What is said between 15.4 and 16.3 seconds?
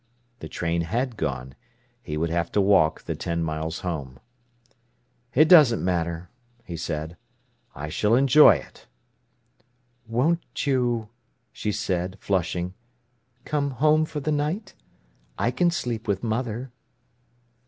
can sleep with